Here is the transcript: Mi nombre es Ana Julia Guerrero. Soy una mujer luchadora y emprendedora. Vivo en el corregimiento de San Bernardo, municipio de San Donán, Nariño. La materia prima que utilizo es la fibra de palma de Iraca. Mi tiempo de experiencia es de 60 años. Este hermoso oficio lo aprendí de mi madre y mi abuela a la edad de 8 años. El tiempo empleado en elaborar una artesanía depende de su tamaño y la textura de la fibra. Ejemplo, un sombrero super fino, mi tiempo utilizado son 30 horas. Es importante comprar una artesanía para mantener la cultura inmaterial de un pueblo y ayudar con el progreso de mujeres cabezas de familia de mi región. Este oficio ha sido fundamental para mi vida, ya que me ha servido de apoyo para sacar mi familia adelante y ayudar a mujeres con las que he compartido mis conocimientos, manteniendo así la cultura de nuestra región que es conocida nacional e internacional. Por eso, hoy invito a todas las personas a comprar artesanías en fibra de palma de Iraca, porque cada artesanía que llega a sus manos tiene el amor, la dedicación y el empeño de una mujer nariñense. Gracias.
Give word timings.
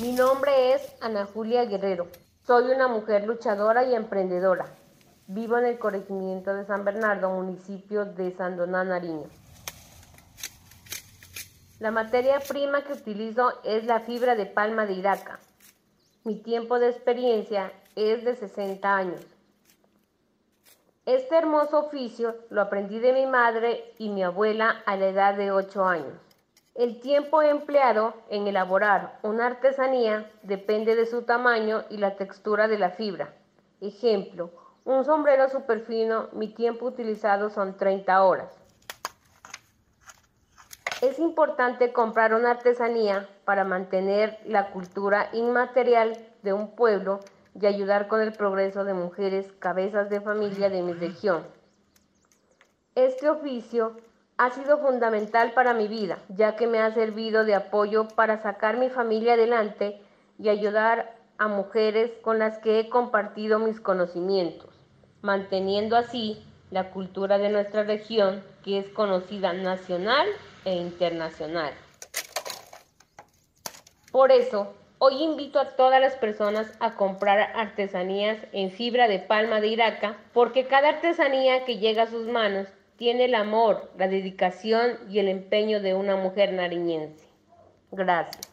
Mi 0.00 0.12
nombre 0.12 0.72
es 0.72 0.96
Ana 1.02 1.26
Julia 1.26 1.66
Guerrero. 1.66 2.08
Soy 2.46 2.70
una 2.70 2.88
mujer 2.88 3.26
luchadora 3.26 3.84
y 3.84 3.94
emprendedora. 3.94 4.64
Vivo 5.26 5.58
en 5.58 5.66
el 5.66 5.78
corregimiento 5.78 6.54
de 6.54 6.64
San 6.64 6.86
Bernardo, 6.86 7.28
municipio 7.28 8.06
de 8.06 8.34
San 8.34 8.56
Donán, 8.56 8.88
Nariño. 8.88 9.26
La 11.80 11.90
materia 11.90 12.40
prima 12.40 12.82
que 12.82 12.94
utilizo 12.94 13.52
es 13.62 13.84
la 13.84 14.00
fibra 14.00 14.36
de 14.36 14.46
palma 14.46 14.86
de 14.86 14.94
Iraca. 14.94 15.38
Mi 16.24 16.36
tiempo 16.36 16.78
de 16.78 16.88
experiencia 16.88 17.70
es 17.94 18.24
de 18.24 18.36
60 18.36 18.96
años. 18.96 19.20
Este 21.04 21.36
hermoso 21.36 21.78
oficio 21.78 22.36
lo 22.48 22.62
aprendí 22.62 23.00
de 23.00 23.12
mi 23.12 23.26
madre 23.26 23.92
y 23.98 24.08
mi 24.08 24.22
abuela 24.22 24.82
a 24.86 24.96
la 24.96 25.08
edad 25.08 25.34
de 25.34 25.50
8 25.50 25.84
años. 25.84 26.29
El 26.80 26.98
tiempo 26.98 27.42
empleado 27.42 28.14
en 28.30 28.46
elaborar 28.46 29.18
una 29.22 29.44
artesanía 29.44 30.30
depende 30.42 30.96
de 30.96 31.04
su 31.04 31.24
tamaño 31.24 31.84
y 31.90 31.98
la 31.98 32.16
textura 32.16 32.68
de 32.68 32.78
la 32.78 32.88
fibra. 32.88 33.34
Ejemplo, 33.82 34.50
un 34.86 35.04
sombrero 35.04 35.50
super 35.50 35.80
fino, 35.80 36.28
mi 36.32 36.48
tiempo 36.48 36.86
utilizado 36.86 37.50
son 37.50 37.76
30 37.76 38.22
horas. 38.22 38.58
Es 41.02 41.18
importante 41.18 41.92
comprar 41.92 42.32
una 42.32 42.52
artesanía 42.52 43.28
para 43.44 43.64
mantener 43.64 44.38
la 44.46 44.70
cultura 44.70 45.28
inmaterial 45.34 46.16
de 46.42 46.54
un 46.54 46.74
pueblo 46.74 47.20
y 47.60 47.66
ayudar 47.66 48.08
con 48.08 48.22
el 48.22 48.32
progreso 48.32 48.84
de 48.84 48.94
mujeres 48.94 49.52
cabezas 49.58 50.08
de 50.08 50.22
familia 50.22 50.70
de 50.70 50.80
mi 50.80 50.94
región. 50.94 51.46
Este 52.94 53.28
oficio 53.28 53.96
ha 54.40 54.48
sido 54.48 54.78
fundamental 54.78 55.52
para 55.52 55.74
mi 55.74 55.86
vida, 55.86 56.18
ya 56.30 56.56
que 56.56 56.66
me 56.66 56.78
ha 56.80 56.94
servido 56.94 57.44
de 57.44 57.54
apoyo 57.54 58.08
para 58.08 58.40
sacar 58.40 58.78
mi 58.78 58.88
familia 58.88 59.34
adelante 59.34 60.00
y 60.38 60.48
ayudar 60.48 61.14
a 61.36 61.46
mujeres 61.46 62.10
con 62.22 62.38
las 62.38 62.56
que 62.56 62.80
he 62.80 62.88
compartido 62.88 63.58
mis 63.58 63.82
conocimientos, 63.82 64.70
manteniendo 65.20 65.94
así 65.94 66.42
la 66.70 66.90
cultura 66.90 67.36
de 67.36 67.50
nuestra 67.50 67.82
región 67.82 68.42
que 68.64 68.78
es 68.78 68.88
conocida 68.88 69.52
nacional 69.52 70.26
e 70.64 70.74
internacional. 70.74 71.74
Por 74.10 74.32
eso, 74.32 74.72
hoy 74.96 75.22
invito 75.22 75.60
a 75.60 75.76
todas 75.76 76.00
las 76.00 76.14
personas 76.14 76.72
a 76.80 76.94
comprar 76.94 77.52
artesanías 77.54 78.38
en 78.52 78.70
fibra 78.70 79.06
de 79.06 79.18
palma 79.18 79.60
de 79.60 79.68
Iraca, 79.68 80.16
porque 80.32 80.66
cada 80.66 80.88
artesanía 80.88 81.66
que 81.66 81.76
llega 81.76 82.04
a 82.04 82.10
sus 82.10 82.26
manos 82.26 82.68
tiene 83.00 83.24
el 83.24 83.34
amor, 83.34 83.90
la 83.96 84.08
dedicación 84.08 84.98
y 85.08 85.20
el 85.20 85.28
empeño 85.28 85.80
de 85.80 85.94
una 85.94 86.16
mujer 86.16 86.52
nariñense. 86.52 87.24
Gracias. 87.90 88.52